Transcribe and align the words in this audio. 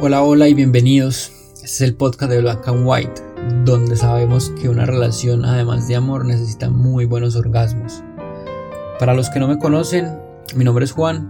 Hola, 0.00 0.22
hola 0.22 0.46
y 0.46 0.54
bienvenidos. 0.54 1.32
Este 1.54 1.64
es 1.64 1.80
el 1.80 1.96
podcast 1.96 2.30
de 2.30 2.40
Black 2.40 2.68
and 2.68 2.86
White, 2.86 3.20
donde 3.64 3.96
sabemos 3.96 4.50
que 4.50 4.68
una 4.68 4.86
relación, 4.86 5.44
además 5.44 5.88
de 5.88 5.96
amor, 5.96 6.24
necesita 6.24 6.70
muy 6.70 7.04
buenos 7.04 7.34
orgasmos. 7.34 8.04
Para 9.00 9.14
los 9.14 9.28
que 9.28 9.40
no 9.40 9.48
me 9.48 9.58
conocen, 9.58 10.16
mi 10.54 10.64
nombre 10.64 10.84
es 10.84 10.92
Juan 10.92 11.28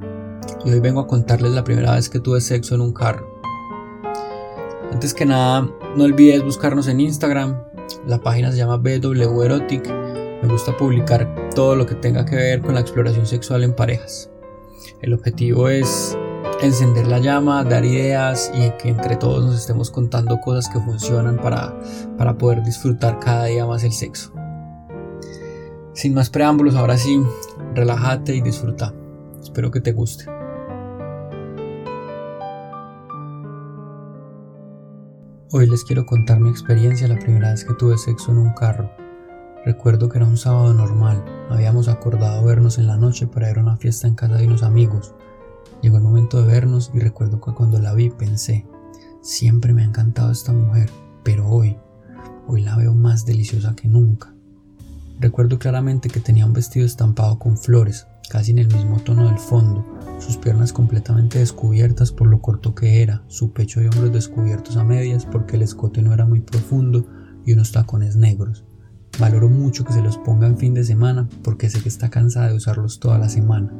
y 0.67 0.71
hoy 0.71 0.81
vengo 0.81 1.01
a 1.01 1.07
contarles 1.07 1.53
la 1.53 1.65
primera 1.65 1.95
vez 1.95 2.11
que 2.11 2.21
tuve 2.21 2.43
sexo 2.43 2.75
en 2.75 2.83
un 2.83 2.93
carro. 2.93 3.41
Antes 4.92 5.14
que 5.14 5.24
nada, 5.24 5.66
no 5.96 6.04
olvides 6.04 6.44
buscarnos 6.44 6.88
en 6.88 7.00
Instagram. 7.00 7.58
La 8.06 8.21
página 8.21 8.53
se 8.53 8.58
llama 8.58 8.76
BW 8.76 9.44
Erotic. 9.44 9.88
Me 10.42 10.46
gusta 10.46 10.76
publicar 10.76 11.50
todo 11.54 11.74
lo 11.74 11.87
que 11.87 11.94
tenga 11.94 12.26
que 12.26 12.37
ver 12.37 12.60
con 12.60 12.74
la 12.74 12.80
exploración 12.80 13.24
sexual 13.24 13.64
en 13.64 13.74
parejas. 13.74 14.28
El 15.00 15.14
objetivo 15.14 15.71
es 15.71 16.19
encender 16.61 17.06
la 17.06 17.19
llama, 17.19 17.62
dar 17.65 17.84
ideas 17.84 18.51
y 18.55 18.70
que 18.83 18.88
entre 18.88 19.16
todos 19.16 19.45
nos 19.45 19.56
estemos 19.56 19.91
contando 19.91 20.41
cosas 20.41 20.69
que 20.69 20.80
funcionan 20.80 21.37
para, 21.37 21.78
para 22.16 22.37
poder 22.37 22.62
disfrutar 22.62 23.19
cada 23.20 23.45
día 23.45 23.66
más 23.66 23.84
el 23.84 23.92
sexo. 23.92 24.32
Sin 25.95 26.15
más 26.15 26.30
preámbulos, 26.30 26.74
ahora 26.74 26.96
sí, 26.96 27.23
relájate 27.74 28.34
y 28.34 28.41
disfruta. 28.41 28.92
Espero 29.41 29.70
que 29.70 29.80
te 29.80 29.92
guste. 29.92 30.27
Hoy 35.51 35.66
les 35.66 35.82
quiero 35.82 36.04
contar 36.04 36.40
mi 36.40 36.51
experiencia 36.51 37.09
la 37.09 37.18
primera 37.18 37.51
vez 37.51 37.65
que 37.65 37.74
tuve 37.74 37.96
sexo 37.96 38.32
en 38.32 38.38
un 38.38 38.52
carro. 38.52 38.90
Recuerdo 39.65 40.09
que 40.09 40.18
era 40.18 40.27
un 40.27 40.37
sábado 40.37 40.73
normal, 40.74 41.24
habíamos 41.51 41.88
acordado 41.88 42.45
vernos 42.45 42.79
en 42.79 42.87
la 42.87 42.96
noche 42.96 43.27
para 43.27 43.51
ir 43.51 43.59
a 43.59 43.62
una 43.62 43.77
fiesta 43.77 44.06
en 44.06 44.15
casa 44.15 44.37
de 44.37 44.46
unos 44.46 44.62
amigos. 44.62 45.15
Llegó 45.82 45.96
el 45.96 46.02
momento 46.02 46.40
de 46.40 46.46
vernos 46.46 46.90
y 46.95 46.98
recuerdo 46.98 47.40
que 47.40 47.52
cuando 47.52 47.78
la 47.78 47.95
vi 47.95 48.10
pensé, 48.10 48.66
siempre 49.22 49.72
me 49.72 49.82
ha 49.82 49.86
encantado 49.86 50.32
esta 50.32 50.52
mujer, 50.52 50.90
pero 51.22 51.48
hoy, 51.48 51.76
hoy 52.46 52.62
la 52.62 52.76
veo 52.76 52.95
más 52.95 53.24
deliciosa 53.26 53.74
que 53.76 53.88
nunca. 53.88 54.34
Recuerdo 55.20 55.59
claramente 55.59 56.09
que 56.09 56.20
tenía 56.20 56.46
un 56.46 56.52
vestido 56.52 56.87
estampado 56.87 57.38
con 57.38 57.56
flores, 57.56 58.06
casi 58.30 58.52
en 58.52 58.59
el 58.59 58.68
mismo 58.68 59.01
tono 59.01 59.26
del 59.26 59.38
fondo, 59.38 59.84
sus 60.20 60.37
piernas 60.37 60.73
completamente 60.73 61.38
descubiertas 61.38 62.12
por 62.12 62.28
lo 62.28 62.40
corto 62.40 62.74
que 62.74 63.02
era, 63.02 63.23
su 63.28 63.52
pecho 63.52 63.80
y 63.80 63.87
hombros 63.87 64.12
descubiertos 64.12 64.77
a 64.77 64.84
medias 64.84 65.27
porque 65.27 65.56
el 65.56 65.62
escote 65.62 66.03
no 66.03 66.12
era 66.12 66.27
muy 66.27 66.41
profundo 66.41 67.06
y 67.45 67.53
unos 67.53 67.73
tacones 67.73 68.17
negros. 68.17 68.65
Valoro 69.19 69.48
mucho 69.48 69.84
que 69.84 69.93
se 69.93 70.03
los 70.03 70.19
ponga 70.19 70.47
en 70.47 70.59
fin 70.59 70.75
de 70.75 70.84
semana 70.84 71.28
porque 71.43 71.71
sé 71.71 71.81
que 71.81 71.89
está 71.89 72.11
cansada 72.11 72.48
de 72.48 72.56
usarlos 72.56 73.00
toda 73.00 73.19
la 73.19 73.28
semana. 73.28 73.73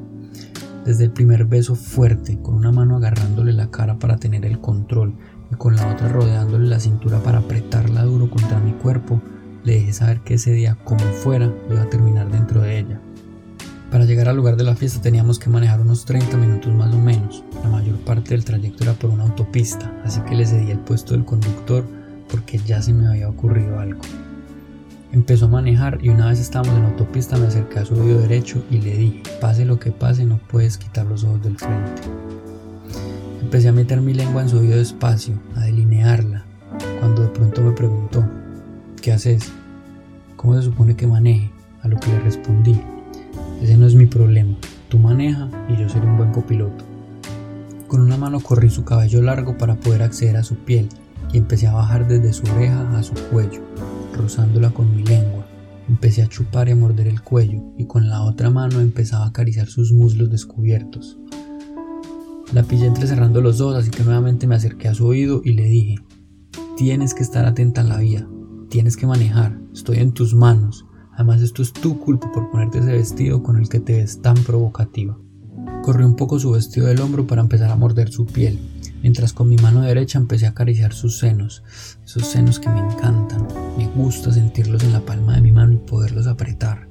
Desde 0.85 1.05
el 1.05 1.11
primer 1.11 1.45
beso 1.45 1.75
fuerte, 1.75 2.39
con 2.41 2.55
una 2.55 2.73
mano 2.73 2.97
agarrándole 2.97 3.53
la 3.53 3.71
cara 3.71 3.99
para 3.99 4.17
tener 4.17 4.47
el 4.47 4.61
control 4.61 5.15
y 5.51 5.55
con 5.57 5.77
la 5.77 5.87
otra 5.93 6.09
rodeándole 6.09 6.69
la 6.69 6.81
cintura 6.81 7.23
para 7.23 7.39
apretarla 7.39 8.05
duro 8.05 8.31
contra 8.31 8.59
mi 8.61 8.73
cuerpo, 8.73 9.21
le 9.65 9.75
dejé 9.75 9.93
saber 9.93 10.21
que 10.21 10.35
ese 10.35 10.53
día, 10.53 10.77
como 10.85 11.01
fuera, 11.01 11.53
iba 11.71 11.83
a 11.83 11.91
terminar 11.91 12.31
dentro 12.31 12.61
de 12.61 12.79
ella. 12.79 13.01
Para 13.91 14.05
llegar 14.05 14.29
al 14.29 14.37
lugar 14.37 14.57
de 14.57 14.65
la 14.65 14.77
fiesta 14.77 15.01
teníamos 15.01 15.39
que 15.39 15.49
manejar 15.49 15.81
unos 15.81 16.05
30 16.05 16.37
minutos 16.37 16.75
más 16.75 16.95
o 16.95 16.99
menos. 16.99 17.43
La 17.63 17.71
mayor 17.71 17.97
parte 17.99 18.31
del 18.31 18.45
trayecto 18.45 18.85
era 18.85 18.93
por 18.93 19.11
una 19.11 19.25
autopista, 19.25 19.91
así 20.05 20.21
que 20.23 20.35
le 20.35 20.47
cedí 20.47 20.71
el 20.71 20.79
puesto 20.79 21.15
del 21.15 21.25
conductor 21.25 21.85
porque 22.31 22.59
ya 22.59 22.83
se 22.83 22.93
me 22.93 23.07
había 23.07 23.29
ocurrido 23.29 23.81
algo. 23.81 24.01
Empezó 25.11 25.47
a 25.47 25.49
manejar 25.49 25.99
y 26.03 26.11
una 26.11 26.29
vez 26.29 26.39
estábamos 26.39 26.77
en 26.77 26.83
la 26.83 26.91
autopista 26.91 27.39
me 27.39 27.47
acerqué 27.47 27.79
a 27.79 27.85
su 27.85 27.95
oído 27.95 28.21
derecho 28.21 28.63
y 28.71 28.79
le 28.79 28.95
dije, 28.95 29.23
pase 29.41 29.65
lo 29.65 29.79
que 29.79 29.91
pase, 29.91 30.27
no 30.27 30.39
puedes 30.39 30.77
quitar 30.77 31.07
los 31.07 31.25
ojos 31.25 31.43
del 31.43 31.57
frente. 31.57 32.03
Empecé 33.41 33.69
a 33.69 33.73
meter 33.73 34.03
mi 34.03 34.13
lengua 34.13 34.43
en 34.43 34.51
su 34.51 34.59
oído 34.59 34.77
despacio, 34.77 35.35
a 35.57 35.61
delinearla, 35.61 36.45
cuando 37.01 37.23
de 37.23 37.29
pronto 37.29 37.63
me 37.63 37.73
preguntó, 37.73 38.23
¿qué 39.01 39.13
haces? 39.13 39.51
¿Cómo 40.37 40.55
se 40.57 40.63
supone 40.63 40.95
que 40.95 41.07
maneje? 41.07 41.51
A 41.83 41.89
lo 41.89 41.99
que 41.99 42.09
le 42.09 42.21
respondí, 42.21 42.79
ese 43.63 43.79
no 43.79 43.87
es 43.87 43.95
mi 43.95 44.05
problema, 44.05 44.57
tú 44.91 44.99
maneja 44.99 45.49
y 45.69 45.77
yo 45.77 45.89
seré 45.89 46.07
un 46.07 46.19
buen 46.19 46.33
copiloto. 46.33 46.85
Con 47.87 48.03
una 48.03 48.19
mano 48.19 48.41
corrí 48.41 48.69
su 48.69 48.85
cabello 48.85 49.23
largo 49.23 49.57
para 49.57 49.77
poder 49.77 50.03
acceder 50.03 50.37
a 50.37 50.43
su 50.43 50.57
piel 50.57 50.91
y 51.33 51.39
empecé 51.39 51.67
a 51.67 51.73
bajar 51.73 52.07
desde 52.07 52.35
su 52.35 52.45
oreja 52.53 52.87
a 52.97 53.03
su 53.03 53.15
cuello, 53.31 53.63
rozándola 54.19 54.71
con 54.71 54.95
mi 54.95 55.03
lengua. 55.03 55.47
Empecé 55.89 56.23
a 56.23 56.29
chupar 56.29 56.69
y 56.69 56.73
a 56.73 56.77
morder 56.77 57.07
el 57.07 57.23
cuello 57.23 57.63
y 57.79 57.87
con 57.87 58.09
la 58.11 58.23
otra 58.23 58.51
mano 58.51 58.81
empezaba 58.81 59.25
a 59.25 59.29
acariciar 59.29 59.69
sus 59.69 59.93
muslos 59.93 60.29
descubiertos. 60.29 61.19
La 62.53 62.63
pillé 62.63 62.87
entrecerrando 62.87 63.41
los 63.41 63.61
ojos, 63.61 63.77
así 63.77 63.91
que 63.91 64.05
nuevamente 64.05 64.47
me 64.47 64.55
acerqué 64.55 64.89
a 64.89 64.95
su 64.95 65.07
oído 65.07 65.43
y 65.45 65.53
le 65.53 65.65
dije, 65.65 65.97
tienes 66.77 67.15
que 67.15 67.23
estar 67.23 67.45
atenta 67.45 67.81
en 67.81 67.89
la 67.89 67.99
vida, 67.99 68.29
tienes 68.71 68.97
que 68.97 69.07
manejar, 69.07 69.59
estoy 69.73 69.99
en 69.99 70.13
tus 70.13 70.35
manos, 70.35 70.87
además 71.13 71.43
esto 71.43 71.63
es 71.63 71.73
tu 71.73 71.99
culpa 71.99 72.31
por 72.33 72.51
ponerte 72.51 72.79
ese 72.79 72.93
vestido 72.93 73.43
con 73.43 73.57
el 73.57 73.69
que 73.69 73.81
te 73.81 73.97
ves 73.97 74.23
tan 74.23 74.35
provocativa. 74.35 75.19
Corrí 75.83 76.05
un 76.05 76.17
poco 76.17 76.39
su 76.39 76.53
vestido 76.53 76.87
del 76.87 77.01
hombro 77.01 77.27
para 77.27 77.43
empezar 77.43 77.71
a 77.71 77.77
morder 77.77 78.11
su 78.11 78.25
piel, 78.25 78.59
mientras 79.03 79.33
con 79.33 79.49
mi 79.49 79.57
mano 79.57 79.83
derecha 79.83 80.19
empecé 80.19 80.47
a 80.47 80.51
acariciar 80.51 80.93
sus 80.93 81.19
senos, 81.19 81.63
esos 82.05 82.27
senos 82.27 82.59
que 82.59 82.69
me 82.69 82.81
encantan, 82.81 83.47
me 83.77 83.87
gusta 83.89 84.33
sentirlos 84.33 84.83
en 84.85 84.93
la 84.93 85.01
palma 85.01 85.35
de 85.35 85.41
mi 85.41 85.53
mano 85.53 85.73
y 85.75 85.77
poderlos 85.77 86.27
apretar. 86.27 86.89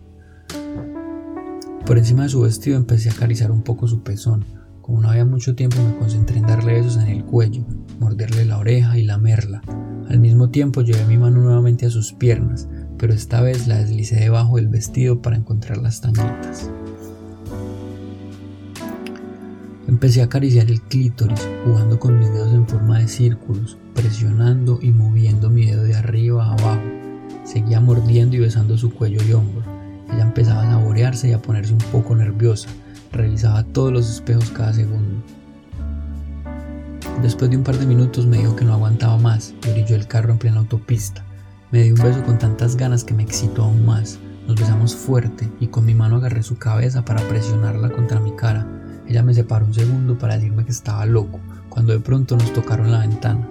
Por 1.86 1.98
encima 1.98 2.24
de 2.24 2.30
su 2.30 2.42
vestido 2.42 2.78
empecé 2.78 3.10
a 3.10 3.14
acariciar 3.14 3.52
un 3.52 3.62
poco 3.62 3.88
su 3.88 4.02
pezón, 4.04 4.46
como 4.82 5.02
no 5.02 5.10
había 5.10 5.26
mucho 5.26 5.56
tiempo 5.56 5.78
me 5.84 5.98
concentré 5.98 6.38
en 6.38 6.48
darle 6.48 6.74
besos 6.74 6.96
en 6.96 7.10
el 7.10 7.26
cuello, 7.26 7.66
morderle 8.00 8.46
la 8.46 8.58
oreja 8.58 8.98
y 8.98 9.04
lamerla. 9.04 9.62
Al 10.10 10.20
mismo 10.20 10.50
tiempo 10.50 10.82
llevé 10.82 11.06
mi 11.06 11.18
mano 11.18 11.42
nuevamente 11.42 11.86
a 11.86 11.90
sus 11.90 12.14
piernas, 12.14 12.70
pero 12.98 13.14
esta 13.14 13.42
vez 13.42 13.68
la 13.68 13.78
deslicé 13.78 14.16
debajo 14.16 14.56
del 14.56 14.70
vestido 14.70 15.22
para 15.22 15.36
encontrar 15.36 15.78
las 15.78 16.00
tanguitas. 16.00 16.72
Empecé 19.88 20.22
a 20.22 20.26
acariciar 20.26 20.70
el 20.70 20.82
clítoris, 20.82 21.48
jugando 21.64 21.98
con 21.98 22.20
mis 22.20 22.30
dedos 22.30 22.54
en 22.54 22.68
forma 22.68 23.00
de 23.00 23.08
círculos, 23.08 23.78
presionando 23.96 24.80
y 24.82 24.92
moviendo 24.92 25.50
mi 25.50 25.66
dedo 25.66 25.84
de 25.84 25.96
arriba 25.96 26.46
a 26.46 26.52
abajo. 26.52 26.82
Seguía 27.46 27.80
mordiendo 27.80 28.36
y 28.36 28.40
besando 28.40 28.78
su 28.78 28.94
cuello 28.94 29.24
y 29.26 29.32
hombro. 29.32 29.64
Ella 30.12 30.24
empezaba 30.24 30.64
a 30.64 30.72
saborearse 30.72 31.30
y 31.30 31.32
a 31.32 31.42
ponerse 31.42 31.72
un 31.72 31.80
poco 31.80 32.14
nerviosa. 32.18 32.68
Revisaba 33.14 33.64
todos 33.64 33.94
los 33.94 34.10
espejos 34.10 34.52
cada 34.52 34.74
segundo. 34.74 35.24
Después 37.22 37.50
de 37.50 37.56
un 37.56 37.64
par 37.64 37.78
de 37.78 37.86
minutos 37.86 38.28
me 38.28 38.40
dijo 38.40 38.58
que 38.58 38.66
no 38.66 38.74
aguantaba 38.74 39.18
más 39.18 39.54
y 39.66 39.70
orilló 39.70 39.96
el 39.96 40.08
carro 40.08 40.34
en 40.34 40.38
plena 40.38 40.58
autopista. 40.58 41.24
Me 41.72 41.84
dio 41.84 41.96
un 41.96 42.04
beso 42.04 42.22
con 42.24 42.38
tantas 42.38 42.76
ganas 42.76 43.06
que 43.06 43.14
me 43.14 43.24
excitó 43.24 43.64
aún 43.64 43.86
más. 43.86 44.20
Nos 44.48 44.58
besamos 44.58 44.98
fuerte 44.98 45.50
y 45.62 45.68
con 45.68 45.86
mi 45.86 45.94
mano 45.94 46.18
agarré 46.18 46.44
su 46.44 46.58
cabeza 46.58 47.06
para 47.06 47.26
presionarla 47.30 47.90
contra 47.90 48.20
mi 48.20 48.36
cara 48.36 48.77
ella 49.08 49.24
me 49.24 49.34
separó 49.34 49.66
un 49.66 49.74
segundo 49.74 50.18
para 50.18 50.36
decirme 50.36 50.66
que 50.66 50.72
estaba 50.72 51.06
loco, 51.06 51.40
cuando 51.70 51.94
de 51.94 52.00
pronto 52.00 52.36
nos 52.36 52.52
tocaron 52.54 52.92
la 52.92 53.00
ventana. 53.00 53.48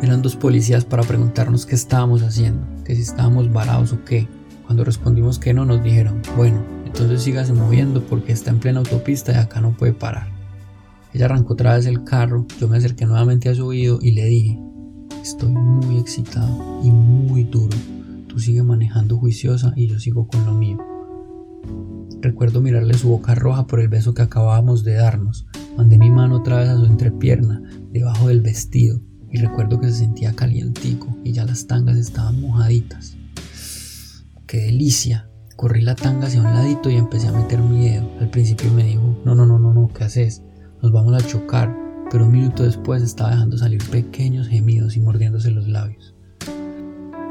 Eran 0.00 0.22
dos 0.22 0.36
policías 0.36 0.84
para 0.84 1.02
preguntarnos 1.02 1.66
qué 1.66 1.74
estábamos 1.74 2.22
haciendo, 2.22 2.66
que 2.84 2.94
si 2.94 3.02
estábamos 3.02 3.52
varados 3.52 3.92
o 3.92 4.04
qué. 4.04 4.28
Cuando 4.64 4.84
respondimos 4.84 5.38
que 5.38 5.52
no, 5.52 5.64
nos 5.64 5.82
dijeron, 5.82 6.22
bueno, 6.36 6.62
entonces 6.86 7.22
sígase 7.22 7.52
moviendo 7.52 8.02
porque 8.02 8.32
está 8.32 8.50
en 8.50 8.60
plena 8.60 8.78
autopista 8.78 9.32
y 9.32 9.36
acá 9.36 9.60
no 9.60 9.72
puede 9.72 9.92
parar. 9.92 10.28
Ella 11.12 11.24
arrancó 11.24 11.54
otra 11.54 11.74
vez 11.74 11.86
el 11.86 12.04
carro, 12.04 12.46
yo 12.60 12.68
me 12.68 12.76
acerqué 12.76 13.06
nuevamente 13.06 13.48
a 13.48 13.54
su 13.54 13.66
oído 13.66 13.98
y 14.00 14.12
le 14.12 14.24
dije, 14.26 14.58
estoy 15.22 15.50
muy 15.50 15.98
excitado 15.98 16.80
y 16.84 16.90
muy 16.90 17.44
duro, 17.44 17.76
tú 18.28 18.38
sigue 18.38 18.62
manejando 18.62 19.18
juiciosa 19.18 19.72
y 19.74 19.88
yo 19.88 19.98
sigo 19.98 20.28
con 20.28 20.44
lo 20.46 20.52
mío. 20.52 20.78
Recuerdo 22.20 22.60
mirarle 22.60 22.94
su 22.94 23.08
boca 23.08 23.34
roja 23.34 23.66
por 23.66 23.80
el 23.80 23.88
beso 23.88 24.12
que 24.12 24.22
acabábamos 24.22 24.82
de 24.82 24.94
darnos. 24.94 25.46
Mandé 25.76 25.98
mi 25.98 26.10
mano 26.10 26.38
otra 26.38 26.58
vez 26.58 26.68
a 26.68 26.76
su 26.76 26.84
entrepierna, 26.84 27.62
debajo 27.92 28.28
del 28.28 28.40
vestido, 28.40 29.00
y 29.30 29.38
recuerdo 29.38 29.78
que 29.78 29.88
se 29.88 29.98
sentía 29.98 30.34
calientico 30.34 31.16
y 31.22 31.32
ya 31.32 31.44
las 31.44 31.66
tangas 31.66 31.96
estaban 31.96 32.40
mojaditas. 32.40 33.16
¡Qué 34.46 34.62
delicia! 34.62 35.28
Corrí 35.54 35.82
la 35.82 35.94
tanga 35.94 36.26
hacia 36.26 36.40
un 36.40 36.52
ladito 36.52 36.88
y 36.90 36.96
empecé 36.96 37.28
a 37.28 37.32
meter 37.32 37.60
mi 37.60 37.88
dedo. 37.88 38.08
Al 38.20 38.30
principio 38.30 38.72
me 38.72 38.84
dijo, 38.84 39.20
no, 39.24 39.34
no, 39.34 39.44
no, 39.44 39.58
no, 39.58 39.74
no, 39.74 39.88
¿qué 39.88 40.04
haces? 40.04 40.42
Nos 40.82 40.92
vamos 40.92 41.14
a 41.14 41.26
chocar. 41.26 41.76
Pero 42.10 42.24
un 42.24 42.32
minuto 42.32 42.62
después 42.62 43.02
estaba 43.02 43.30
dejando 43.30 43.58
salir 43.58 43.82
pequeños 43.90 44.48
gemidos 44.48 44.96
y 44.96 45.00
mordiéndose 45.00 45.50
los 45.50 45.68
labios. 45.68 46.14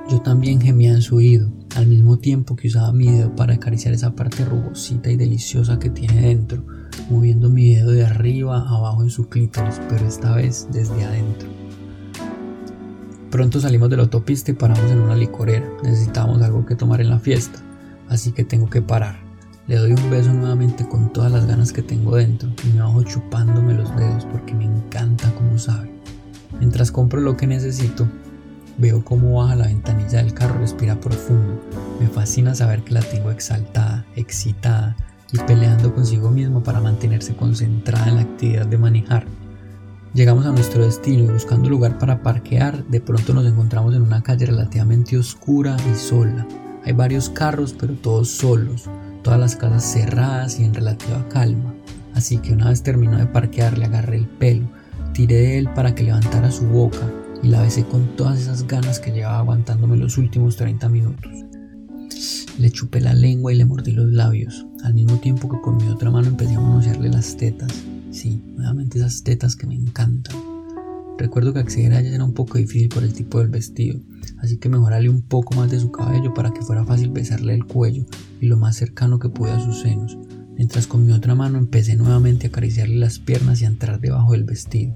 Yo 0.10 0.22
también 0.22 0.62
gemía 0.62 0.92
en 0.92 1.02
su 1.02 1.16
oído, 1.16 1.52
al 1.78 1.86
mismo 1.86 2.18
tiempo 2.18 2.56
que 2.56 2.70
usaba 2.70 2.92
mi 2.92 3.06
dedo 3.06 3.36
para 3.36 3.54
acariciar 3.54 3.94
esa 3.94 4.16
parte 4.16 4.44
rugosita 4.44 5.12
y 5.12 5.16
deliciosa 5.16 5.78
que 5.78 5.92
tiene 5.92 6.22
dentro, 6.22 6.64
moviendo 7.08 7.52
mi 7.52 7.76
dedo 7.76 7.92
de 7.92 8.04
arriba 8.04 8.68
abajo 8.68 9.04
en 9.04 9.12
su 9.12 9.30
clítoris, 9.30 9.80
pero 9.88 10.08
esta 10.08 10.34
vez 10.34 10.68
desde 10.72 11.06
adentro. 11.06 11.48
Pronto 13.30 13.60
salimos 13.60 13.92
de 13.92 13.98
la 13.98 14.04
autopista 14.04 14.50
y 14.50 14.56
paramos 14.56 14.90
en 14.90 15.02
una 15.02 15.16
licorera. 15.16 15.70
Necesitábamos 15.84 16.42
algo 16.42 16.66
que 16.66 16.76
tomar 16.76 17.00
en 17.00 17.12
la 17.12 17.20
fiesta, 17.20 17.60
así 18.10 18.32
que 18.32 18.44
tengo 18.44 18.72
que 18.72 18.82
parar. 18.82 19.20
Le 19.68 19.76
doy 19.76 19.92
un 19.92 20.10
beso 20.10 20.34
nuevamente 20.34 20.90
con 20.90 21.14
todas 21.14 21.32
las 21.32 21.46
ganas 21.46 21.74
que 21.74 21.84
tengo 21.84 22.16
dentro 22.16 22.50
y 22.64 22.74
me 22.74 22.82
bajo 22.82 23.04
chupándome 23.04 23.76
los 23.76 23.96
dedos 23.96 24.26
porque 24.26 24.56
me 24.56 24.66
encanta 24.66 25.32
como 25.36 25.60
sabe. 25.60 25.92
Mientras 26.58 26.92
compro 26.92 27.22
lo 27.22 27.38
que 27.38 27.46
necesito, 27.46 28.08
veo 28.78 29.04
cómo 29.04 29.40
baja 29.40 29.56
la 29.56 29.68
ventanilla 29.68 30.20
del 30.20 30.34
carro 30.34 30.56
y 30.56 30.62
respira 30.62 31.00
profundo. 31.00 31.62
Me 32.00 32.08
fascina 32.08 32.56
saber 32.56 32.84
que 32.84 32.94
la 32.94 33.02
tengo 33.02 33.32
exaltada, 33.32 34.06
excitada 34.16 34.96
y 35.32 35.40
peleando 35.40 35.94
consigo 35.94 36.30
mismo 36.30 36.64
para 36.64 36.80
mantenerse 36.80 37.36
concentrada 37.36 38.08
en 38.08 38.16
la 38.16 38.22
actividad 38.22 38.66
de 38.66 38.78
manejar. 38.78 39.26
Llegamos 40.14 40.46
a 40.46 40.52
nuestro 40.52 40.86
destino 40.86 41.26
y 41.26 41.34
buscando 41.34 41.70
lugar 41.70 41.98
para 42.00 42.24
parquear, 42.24 42.86
de 42.86 43.02
pronto 43.02 43.34
nos 43.34 43.46
encontramos 43.46 43.94
en 43.96 44.02
una 44.02 44.24
calle 44.24 44.46
relativamente 44.46 45.18
oscura 45.18 45.76
y 45.92 45.96
sola. 45.96 46.48
Hay 46.86 46.94
varios 46.94 47.30
carros, 47.30 47.76
pero 47.78 47.94
todos 47.96 48.30
solos 48.30 48.90
todas 49.28 49.42
las 49.42 49.58
casas 49.58 49.84
cerradas 49.84 50.58
y 50.58 50.64
en 50.64 50.74
relativa 50.74 51.28
calma. 51.28 51.74
Así 52.14 52.38
que 52.38 52.54
una 52.54 52.70
vez 52.70 52.82
terminó 52.82 53.18
de 53.18 53.26
parquear 53.26 53.78
le 53.78 53.84
agarré 53.84 54.16
el 54.16 54.26
pelo, 54.26 54.70
tiré 55.12 55.36
de 55.36 55.58
él 55.58 55.70
para 55.76 55.94
que 55.94 56.04
levantara 56.04 56.50
su 56.50 56.66
boca 56.66 57.12
y 57.44 57.48
la 57.48 57.62
besé 57.62 57.86
con 57.86 58.16
todas 58.16 58.40
esas 58.40 58.68
ganas 58.68 59.00
que 59.00 59.12
llevaba 59.12 59.40
aguantándome 59.40 59.98
los 59.98 60.18
últimos 60.18 60.56
30 60.56 60.90
minutos. 60.90 61.32
Le 62.58 62.72
chupé 62.72 63.02
la 63.02 63.14
lengua 63.14 63.54
y 63.54 63.58
le 63.58 63.66
mordí 63.66 63.92
los 63.92 64.12
labios, 64.12 64.66
al 64.84 64.94
mismo 64.94 65.20
tiempo 65.20 65.48
que 65.48 65.62
con 65.62 65.78
mi 65.78 65.88
otra 65.90 66.10
mano 66.10 66.28
empecé 66.28 66.56
a 66.56 66.60
manosearle 66.60 67.10
las 67.10 67.38
tetas. 67.38 67.72
Sí, 68.12 68.42
nuevamente 68.56 68.98
esas 68.98 69.24
tetas 69.24 69.56
que 69.56 69.68
me 69.68 69.76
encantan. 69.76 70.36
Recuerdo 71.18 71.54
que 71.54 71.60
acceder 71.60 71.94
a 71.94 72.00
ellas 72.00 72.14
era 72.14 72.24
un 72.24 72.34
poco 72.34 72.58
difícil 72.58 72.90
por 72.90 73.04
el 73.04 73.14
tipo 73.14 73.40
del 73.40 73.50
vestido, 73.50 74.00
así 74.40 74.58
que 74.58 74.70
mejorarle 74.70 75.10
un 75.10 75.22
poco 75.22 75.56
más 75.56 75.70
de 75.70 75.80
su 75.80 75.92
cabello 75.92 76.34
para 76.34 76.52
que 76.52 76.62
fuera 76.62 76.86
fácil 76.86 77.10
besarle 77.10 77.54
el 77.54 77.66
cuello 77.66 78.06
y 78.40 78.48
lo 78.48 78.58
más 78.58 78.76
cercano 78.76 79.20
que 79.20 79.30
pude 79.30 79.52
a 79.52 79.60
sus 79.60 79.82
senos, 79.82 80.18
mientras 80.56 80.88
con 80.88 81.06
mi 81.06 81.14
otra 81.14 81.36
mano 81.36 81.58
empecé 81.58 81.96
nuevamente 81.96 82.48
a 82.48 82.50
acariciarle 82.50 82.98
las 82.98 83.20
piernas 83.20 83.62
y 83.62 83.66
a 83.66 83.70
entrar 83.70 84.00
debajo 84.00 84.34
del 84.34 84.44
vestido. 84.44 84.96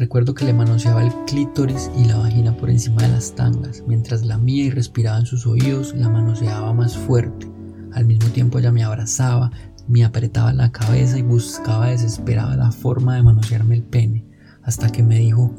Recuerdo 0.00 0.32
que 0.32 0.46
le 0.46 0.54
manoseaba 0.54 1.04
el 1.04 1.12
clítoris 1.26 1.90
y 1.94 2.06
la 2.06 2.16
vagina 2.16 2.56
por 2.56 2.70
encima 2.70 3.02
de 3.02 3.10
las 3.10 3.34
tangas, 3.34 3.84
mientras 3.86 4.24
la 4.24 4.38
mía 4.38 4.64
y 4.64 4.70
respiraba 4.70 5.18
en 5.18 5.26
sus 5.26 5.46
oídos, 5.46 5.94
la 5.94 6.08
manoseaba 6.08 6.72
más 6.72 6.96
fuerte. 6.96 7.46
Al 7.92 8.06
mismo 8.06 8.30
tiempo 8.30 8.58
ella 8.58 8.72
me 8.72 8.82
abrazaba, 8.82 9.50
me 9.88 10.02
apretaba 10.02 10.54
la 10.54 10.72
cabeza 10.72 11.18
y 11.18 11.22
buscaba 11.22 11.88
desesperada 11.88 12.56
la 12.56 12.72
forma 12.72 13.14
de 13.14 13.24
manosearme 13.24 13.74
el 13.74 13.82
pene 13.82 14.24
hasta 14.62 14.90
que 14.90 15.02
me 15.02 15.18
dijo, 15.18 15.54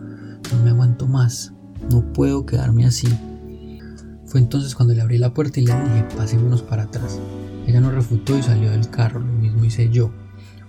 no 0.52 0.64
me 0.64 0.72
aguanto 0.72 1.08
más, 1.08 1.54
no 1.92 2.12
puedo 2.12 2.44
quedarme 2.48 2.88
así. 2.88 3.10
Fue 4.26 4.40
entonces 4.40 4.74
cuando 4.74 4.96
le 4.96 5.04
abrí 5.04 5.20
la 5.20 5.36
puerta 5.36 5.60
y 5.60 5.66
le 5.66 5.76
dije, 5.76 6.08
pasémonos 6.18 6.64
para 6.64 6.86
atrás. 6.86 7.20
Ella 7.68 7.80
no 7.80 7.92
refutó 7.92 8.36
y 8.36 8.42
salió 8.42 8.72
del 8.72 8.90
carro, 8.90 9.20
lo 9.20 9.34
mismo 9.34 9.64
hice 9.64 9.92
yo. 9.92 10.12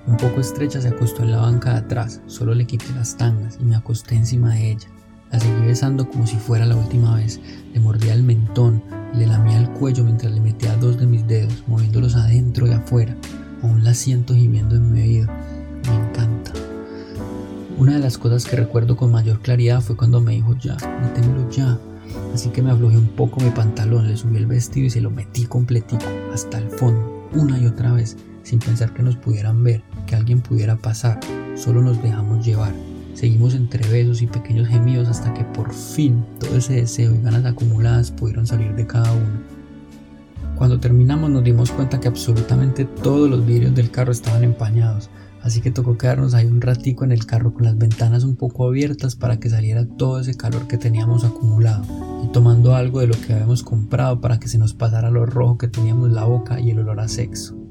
Un 0.06 0.16
poco 0.16 0.40
estrecha 0.40 0.80
se 0.80 0.88
acostó 0.88 1.22
en 1.22 1.30
la 1.30 1.38
banca 1.38 1.72
de 1.72 1.78
atrás, 1.78 2.20
solo 2.26 2.54
le 2.54 2.66
quité 2.66 2.86
las 2.94 3.16
tangas 3.16 3.56
y 3.60 3.64
me 3.64 3.76
acosté 3.76 4.16
encima 4.16 4.54
de 4.54 4.72
ella. 4.72 4.88
La 5.30 5.38
seguí 5.38 5.64
besando 5.64 6.08
como 6.08 6.26
si 6.26 6.36
fuera 6.36 6.66
la 6.66 6.76
última 6.76 7.16
vez, 7.16 7.40
le 7.72 7.80
mordía 7.80 8.12
el 8.12 8.24
mentón, 8.24 8.82
le 9.14 9.26
lamía 9.26 9.58
el 9.58 9.70
cuello 9.70 10.04
mientras 10.04 10.32
le 10.32 10.40
metía 10.40 10.76
dos 10.76 10.98
de 10.98 11.06
mis 11.06 11.26
dedos, 11.26 11.62
moviéndolos 11.68 12.16
adentro 12.16 12.66
y 12.66 12.72
afuera. 12.72 13.16
Aún 13.62 13.84
la 13.84 13.94
siento 13.94 14.34
gimiendo 14.34 14.74
en 14.74 14.92
mi 14.92 15.00
oído. 15.00 15.28
Me 15.86 15.94
encanta. 15.94 16.52
Una 17.78 17.94
de 17.94 18.00
las 18.00 18.18
cosas 18.18 18.44
que 18.44 18.56
recuerdo 18.56 18.96
con 18.96 19.12
mayor 19.12 19.40
claridad 19.40 19.80
fue 19.80 19.96
cuando 19.96 20.20
me 20.20 20.32
dijo 20.32 20.56
ya, 20.58 20.76
métemelo 21.00 21.48
ya. 21.48 21.78
Así 22.34 22.50
que 22.50 22.60
me 22.60 22.72
aflojé 22.72 22.98
un 22.98 23.08
poco 23.08 23.40
mi 23.40 23.50
pantalón, 23.50 24.08
le 24.08 24.16
subí 24.16 24.36
el 24.36 24.46
vestido 24.46 24.86
y 24.86 24.90
se 24.90 25.00
lo 25.00 25.10
metí 25.10 25.46
completico, 25.46 26.04
hasta 26.34 26.58
el 26.58 26.68
fondo, 26.70 27.28
una 27.32 27.58
y 27.58 27.66
otra 27.66 27.92
vez, 27.92 28.16
sin 28.42 28.58
pensar 28.58 28.92
que 28.94 29.02
nos 29.02 29.16
pudieran 29.16 29.62
ver, 29.62 29.82
que 30.06 30.16
alguien 30.16 30.40
pudiera 30.40 30.76
pasar. 30.76 31.20
Solo 31.56 31.82
nos 31.82 32.02
dejamos 32.02 32.44
llevar. 32.44 32.72
Seguimos 33.14 33.54
entre 33.54 33.86
besos 33.88 34.22
y 34.22 34.26
pequeños 34.26 34.68
gemidos 34.68 35.08
hasta 35.08 35.34
que 35.34 35.44
por 35.44 35.72
fin 35.72 36.24
todo 36.40 36.56
ese 36.56 36.74
deseo 36.74 37.14
y 37.14 37.20
ganas 37.20 37.44
acumuladas 37.44 38.10
pudieron 38.10 38.46
salir 38.46 38.74
de 38.74 38.86
cada 38.86 39.12
uno. 39.12 39.52
Cuando 40.56 40.80
terminamos 40.80 41.30
nos 41.30 41.44
dimos 41.44 41.70
cuenta 41.70 42.00
que 42.00 42.08
absolutamente 42.08 42.84
todos 42.84 43.28
los 43.28 43.44
vidrios 43.44 43.74
del 43.74 43.90
carro 43.90 44.12
estaban 44.12 44.44
empañados, 44.44 45.10
así 45.42 45.60
que 45.60 45.70
tocó 45.70 45.98
quedarnos 45.98 46.34
ahí 46.34 46.46
un 46.46 46.60
ratico 46.60 47.04
en 47.04 47.12
el 47.12 47.26
carro 47.26 47.52
con 47.52 47.64
las 47.64 47.76
ventanas 47.76 48.24
un 48.24 48.36
poco 48.36 48.66
abiertas 48.66 49.16
para 49.16 49.38
que 49.38 49.50
saliera 49.50 49.86
todo 49.86 50.20
ese 50.20 50.36
calor 50.36 50.68
que 50.68 50.78
teníamos 50.78 51.24
acumulado 51.24 51.84
y 52.24 52.32
tomando 52.32 52.74
algo 52.74 53.00
de 53.00 53.08
lo 53.08 53.14
que 53.14 53.32
habíamos 53.32 53.62
comprado 53.62 54.20
para 54.20 54.38
que 54.38 54.48
se 54.48 54.58
nos 54.58 54.72
pasara 54.72 55.10
lo 55.10 55.26
rojo 55.26 55.58
que 55.58 55.68
teníamos 55.68 56.12
la 56.12 56.24
boca 56.24 56.60
y 56.60 56.70
el 56.70 56.78
olor 56.78 57.00
a 57.00 57.08
sexo. 57.08 57.61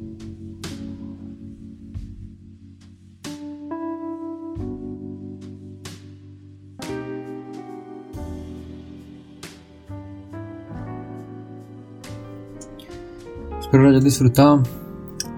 Espero 13.72 13.84
lo 13.86 13.90
hayas 13.92 14.04
disfrutado. 14.04 14.64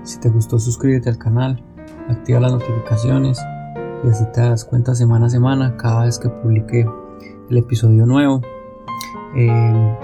Si 0.02 0.20
te 0.20 0.28
gustó 0.28 0.58
suscríbete 0.58 1.08
al 1.08 1.20
canal 1.20 1.64
activa 2.10 2.40
las 2.40 2.54
notificaciones 2.54 3.40
y 4.04 4.10
así 4.10 4.26
te 4.34 4.42
das 4.42 4.66
cuenta 4.66 4.96
semana 4.96 5.28
a 5.28 5.30
semana 5.30 5.78
cada 5.78 6.06
vez 6.06 6.18
que 6.18 6.30
publique 6.30 6.90
el 7.52 7.58
episodio 7.60 8.08
nuevo. 8.08 8.42
Em, 9.36 9.96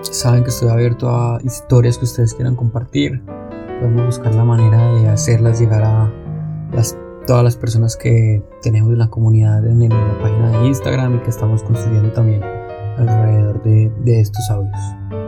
saben 0.00 0.42
que 0.42 0.48
estoy 0.48 0.70
abierto 0.70 1.08
a 1.08 1.38
historias 1.44 1.98
que 1.98 2.04
ustedes 2.04 2.34
quieran 2.34 2.56
compartir. 2.56 3.22
Podemos 3.78 4.06
buscar 4.06 4.34
la 4.34 4.42
manera 4.42 4.94
de 4.94 5.08
hacerlas 5.08 5.60
llegar 5.60 5.84
a 5.84 6.12
todas 7.28 7.44
las 7.44 7.56
personas 7.56 7.96
que 7.96 8.42
tenemos 8.60 8.90
en 8.90 8.98
la 8.98 9.08
comunidad 9.08 9.64
en, 9.64 9.88
la 9.88 10.18
página 10.20 10.50
de 10.50 10.66
Instagram 10.66 11.14
y 11.14 11.18
que 11.20 11.30
estamos 11.30 11.62
construyendo 11.62 12.10
también 12.10 12.42
alrededor 12.96 13.62
de, 13.62 13.88
de 14.00 14.20
estos 14.20 14.50
audios. 14.50 15.27